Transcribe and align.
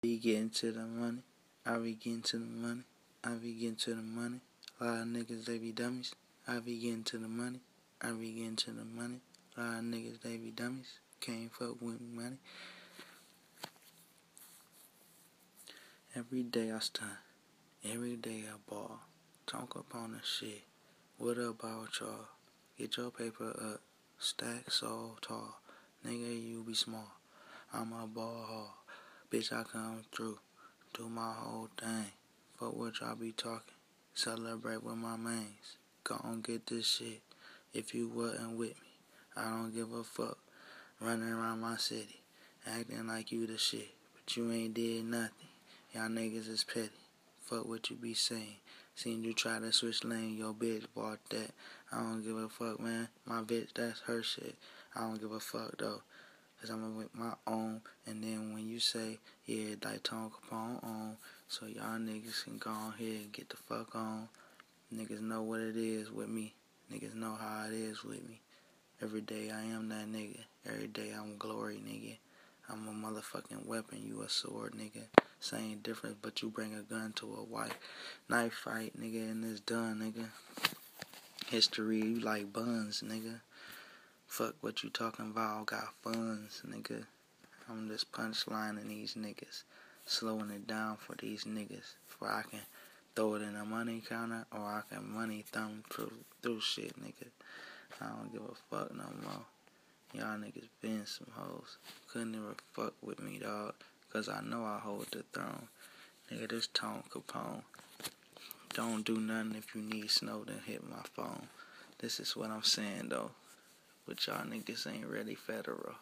be 0.00 0.16
getting 0.16 0.48
to 0.48 0.70
the 0.70 0.86
money. 0.86 1.22
I 1.66 1.76
be 1.78 1.94
getting 1.94 2.22
to 2.22 2.38
the 2.38 2.44
money. 2.44 2.82
I 3.24 3.30
be 3.30 3.52
getting 3.54 3.74
to 3.76 3.94
the 3.96 4.02
money. 4.02 4.38
A 4.80 4.84
lot 4.84 5.02
of 5.02 5.08
niggas, 5.08 5.44
they 5.44 5.58
be 5.58 5.72
dummies. 5.72 6.14
I 6.46 6.60
be 6.60 6.78
getting 6.78 7.02
to 7.02 7.18
the 7.18 7.26
money. 7.26 7.58
I 8.00 8.12
be 8.12 8.30
getting 8.30 8.54
to 8.54 8.70
the 8.70 8.84
money. 8.84 9.18
A 9.56 9.60
lot 9.60 9.78
of 9.80 9.84
niggas, 9.86 10.22
they 10.22 10.36
be 10.36 10.52
dummies. 10.52 11.00
Can't 11.20 11.52
fuck 11.52 11.82
with 11.82 12.00
money. 12.00 12.36
Every 16.14 16.44
day 16.44 16.70
I 16.70 16.78
stunt. 16.78 17.10
Every 17.84 18.14
day 18.14 18.44
I 18.46 18.56
ball. 18.70 19.00
Talk 19.48 19.74
up 19.76 19.92
on 19.96 20.12
the 20.12 20.20
shit. 20.22 20.62
What 21.16 21.38
about 21.38 21.88
y'all? 21.98 22.28
Get 22.78 22.96
your 22.96 23.10
paper 23.10 23.50
up. 23.50 23.80
Stack 24.20 24.70
so 24.70 25.16
tall. 25.20 25.58
Nigga, 26.06 26.48
you 26.48 26.62
be 26.64 26.74
small. 26.74 27.14
I'm 27.74 27.92
a 27.92 28.06
ball 28.06 28.44
hog. 28.48 28.87
Bitch, 29.30 29.52
I 29.52 29.62
come 29.62 30.04
through. 30.10 30.38
Do 30.94 31.06
my 31.06 31.34
whole 31.34 31.68
thing. 31.78 32.06
Fuck 32.58 32.74
what 32.74 32.98
y'all 32.98 33.14
be 33.14 33.32
talking. 33.32 33.74
Celebrate 34.14 34.82
with 34.82 34.96
my 34.96 35.18
mains. 35.18 35.76
Go 36.02 36.18
and 36.24 36.42
get 36.42 36.66
this 36.66 36.86
shit. 36.86 37.20
If 37.74 37.94
you 37.94 38.08
wasn't 38.08 38.56
with 38.56 38.70
me, 38.80 38.88
I 39.36 39.50
don't 39.50 39.74
give 39.74 39.92
a 39.92 40.02
fuck. 40.02 40.38
Running 40.98 41.28
around 41.28 41.60
my 41.60 41.76
city. 41.76 42.22
Acting 42.66 43.06
like 43.06 43.30
you 43.30 43.46
the 43.46 43.58
shit. 43.58 43.90
But 44.14 44.34
you 44.34 44.50
ain't 44.50 44.72
did 44.72 45.04
nothing. 45.04 45.48
Y'all 45.94 46.08
niggas 46.08 46.48
is 46.48 46.64
petty. 46.64 46.88
Fuck 47.44 47.68
what 47.68 47.90
you 47.90 47.96
be 47.96 48.14
saying. 48.14 48.56
Seen 48.94 49.22
you 49.22 49.34
try 49.34 49.58
to 49.58 49.70
switch 49.74 50.04
lane, 50.04 50.38
your 50.38 50.54
bitch 50.54 50.86
bought 50.94 51.18
that. 51.28 51.50
I 51.92 51.98
don't 51.98 52.22
give 52.22 52.36
a 52.38 52.48
fuck, 52.48 52.80
man. 52.80 53.08
My 53.26 53.42
bitch, 53.42 53.74
that's 53.74 54.00
her 54.06 54.22
shit. 54.22 54.56
I 54.96 55.00
don't 55.00 55.20
give 55.20 55.32
a 55.32 55.38
fuck, 55.40 55.76
though. 55.76 56.00
Cause 56.60 56.70
I'm 56.70 56.96
with 56.96 57.14
my 57.14 57.34
own. 57.46 57.80
And 58.06 58.22
then 58.22 58.52
when 58.52 58.68
you 58.68 58.80
say, 58.80 59.18
yeah, 59.46 59.76
Daytona 59.80 60.28
Capone 60.28 60.82
on, 60.82 61.16
so 61.46 61.66
y'all 61.66 61.98
niggas 61.98 62.44
can 62.44 62.58
go 62.58 62.70
on 62.70 62.94
here 62.98 63.16
and 63.16 63.32
get 63.32 63.48
the 63.48 63.56
fuck 63.56 63.94
on. 63.94 64.28
Niggas 64.94 65.20
know 65.20 65.42
what 65.42 65.60
it 65.60 65.76
is 65.76 66.10
with 66.10 66.28
me. 66.28 66.54
Niggas 66.92 67.14
know 67.14 67.36
how 67.38 67.66
it 67.68 67.74
is 67.74 68.02
with 68.02 68.26
me. 68.28 68.40
Every 69.00 69.20
day 69.20 69.50
I 69.50 69.62
am 69.62 69.88
that 69.90 70.10
nigga. 70.10 70.40
Every 70.66 70.88
day 70.88 71.12
I'm 71.16 71.36
glory, 71.38 71.76
nigga. 71.76 72.16
I'm 72.68 72.88
a 72.88 73.06
motherfucking 73.06 73.64
weapon, 73.64 74.02
you 74.04 74.22
a 74.22 74.28
sword, 74.28 74.72
nigga. 74.72 75.04
Same 75.40 75.78
difference, 75.78 76.16
but 76.20 76.42
you 76.42 76.50
bring 76.50 76.74
a 76.74 76.82
gun 76.82 77.12
to 77.16 77.26
a 77.26 77.44
white 77.44 77.72
knife 78.28 78.52
fight, 78.52 78.92
nigga, 79.00 79.30
and 79.30 79.44
it's 79.44 79.60
done, 79.60 80.00
nigga. 80.00 80.26
History, 81.46 81.98
you 81.98 82.20
like 82.20 82.52
buns, 82.52 83.02
nigga. 83.06 83.40
Fuck 84.28 84.56
what 84.60 84.84
you 84.84 84.90
talking 84.90 85.30
about, 85.30 85.66
got 85.66 85.94
funds, 86.02 86.62
nigga. 86.64 87.06
I'm 87.68 87.88
just 87.88 88.12
punchlining 88.12 88.86
these 88.86 89.14
niggas, 89.14 89.62
slowing 90.04 90.50
it 90.50 90.66
down 90.66 90.98
for 90.98 91.16
these 91.16 91.44
niggas, 91.44 91.94
for 92.06 92.28
I 92.28 92.42
can 92.42 92.60
throw 93.16 93.34
it 93.34 93.42
in 93.42 93.56
a 93.56 93.64
money 93.64 94.02
counter 94.06 94.46
or 94.52 94.60
I 94.60 94.82
can 94.88 95.10
money 95.12 95.44
thumb 95.50 95.82
through, 95.90 96.12
through 96.42 96.60
shit, 96.60 96.92
nigga. 97.02 97.28
I 98.00 98.06
don't 98.06 98.30
give 98.30 98.42
a 98.42 98.54
fuck 98.70 98.94
no 98.94 99.04
more. 99.24 99.44
Y'all 100.12 100.38
niggas 100.38 100.68
been 100.82 101.06
some 101.06 101.32
hoes. 101.32 101.78
Couldn't 102.12 102.34
even 102.34 102.54
fuck 102.74 102.94
with 103.02 103.20
me, 103.20 103.38
dog. 103.38 103.74
Cause 104.12 104.28
I 104.28 104.42
know 104.42 104.62
I 104.62 104.78
hold 104.78 105.06
the 105.10 105.24
throne. 105.32 105.68
Nigga, 106.30 106.50
this 106.50 106.68
Tone 106.68 107.02
Capone. 107.10 107.62
Don't 108.74 109.04
do 109.04 109.18
nothing 109.18 109.56
if 109.56 109.74
you 109.74 109.80
need 109.80 110.10
snow, 110.10 110.44
then 110.46 110.60
hit 110.66 110.88
my 110.88 111.02
phone. 111.14 111.48
This 111.98 112.20
is 112.20 112.36
what 112.36 112.50
I'm 112.50 112.62
saying, 112.62 113.08
though. 113.08 113.32
But 114.08 114.26
y'all 114.26 114.46
niggas 114.46 114.90
ain't 114.90 115.06
ready 115.06 115.34
federal. 115.34 115.94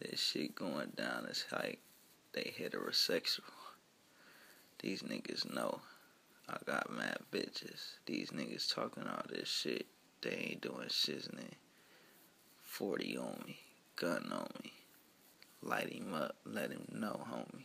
This 0.00 0.20
shit 0.20 0.54
going 0.54 0.92
down 0.94 1.24
is 1.24 1.46
like 1.50 1.78
they 2.34 2.52
heterosexual. 2.60 3.40
These 4.78 5.00
niggas 5.00 5.50
know 5.50 5.80
I 6.46 6.58
got 6.66 6.90
mad 6.92 7.20
bitches. 7.32 7.94
These 8.04 8.32
niggas 8.32 8.72
talking 8.74 9.04
all 9.04 9.22
this 9.30 9.48
shit. 9.48 9.86
They 10.20 10.50
ain't 10.50 10.60
doing 10.60 10.88
shiznit. 10.88 11.54
40 12.64 13.16
on 13.16 13.42
me, 13.46 13.58
gun 13.96 14.30
on 14.30 14.50
me. 14.62 14.72
Light 15.62 15.90
him 15.90 16.12
up, 16.12 16.36
let 16.44 16.70
him 16.70 16.86
know, 16.92 17.18
homie. 17.32 17.64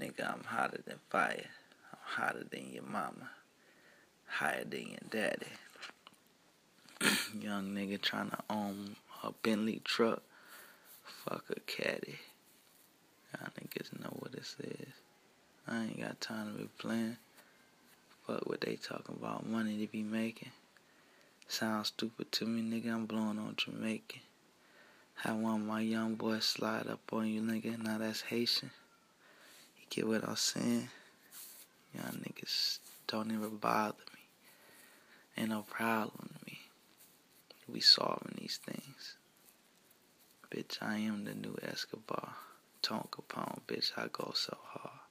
Nigga, 0.00 0.34
I'm 0.34 0.42
hotter 0.42 0.82
than 0.84 0.98
fire. 1.10 1.46
I'm 1.92 1.98
hotter 2.02 2.44
than 2.50 2.72
your 2.72 2.82
mama. 2.82 3.30
Higher 4.26 4.64
than 4.64 4.88
your 4.88 4.98
daddy. 5.08 5.46
Young 7.40 7.74
nigga 7.74 8.00
trying 8.00 8.30
to 8.30 8.38
own 8.50 8.96
a 9.22 9.32
Bentley 9.42 9.80
truck. 9.84 10.22
Fuck 11.24 11.44
a 11.50 11.60
caddy. 11.60 12.18
Y'all 13.32 13.50
niggas 13.60 13.98
know 14.00 14.14
what 14.18 14.32
this 14.32 14.56
is. 14.60 14.92
I 15.66 15.84
ain't 15.84 16.00
got 16.00 16.20
time 16.20 16.52
to 16.52 16.58
be 16.62 16.68
playing. 16.78 17.16
Fuck 18.26 18.46
what 18.48 18.60
they 18.60 18.76
talking 18.76 19.16
about, 19.18 19.48
money 19.48 19.78
to 19.78 19.86
be 19.90 20.02
making. 20.02 20.50
Sounds 21.48 21.88
stupid 21.88 22.30
to 22.32 22.46
me, 22.46 22.62
nigga. 22.62 22.92
I'm 22.92 23.06
blowing 23.06 23.38
on 23.38 23.54
Jamaican. 23.56 24.20
Have 25.16 25.36
one 25.36 25.66
my 25.66 25.80
young 25.80 26.14
boys 26.14 26.44
slide 26.44 26.86
up 26.88 27.00
on 27.12 27.28
you, 27.28 27.40
nigga. 27.40 27.78
Now 27.78 27.98
that's 27.98 28.22
Haitian. 28.22 28.70
You 29.78 29.86
get 29.88 30.08
what 30.08 30.28
I'm 30.28 30.36
saying? 30.36 30.88
Y'all 31.94 32.12
niggas 32.12 32.78
don't 33.06 33.30
even 33.30 33.56
bother 33.56 33.94
me. 34.14 34.20
Ain't 35.36 35.50
no 35.50 35.62
problem 35.62 36.28
to 36.28 36.46
me. 36.46 36.58
We 37.68 37.80
solving 37.80 38.36
these 38.38 38.58
things. 38.58 39.16
Bitch, 40.50 40.78
I 40.82 40.98
am 40.98 41.24
the 41.24 41.34
new 41.34 41.56
Escobar. 41.62 42.34
Tonka 42.82 43.08
Capone, 43.10 43.60
bitch, 43.66 43.92
I 43.96 44.08
go 44.12 44.32
so 44.34 44.56
hard. 44.62 45.01